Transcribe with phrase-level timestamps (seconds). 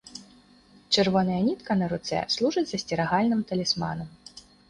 [0.95, 4.09] Чырвоная нітка на руцэ служыць засцерагальным талісманам.